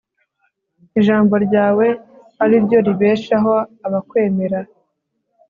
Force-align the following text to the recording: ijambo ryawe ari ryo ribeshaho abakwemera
ijambo 0.99 1.33
ryawe 1.45 1.87
ari 2.43 2.55
ryo 2.65 2.79
ribeshaho 2.85 3.53
abakwemera 3.85 4.59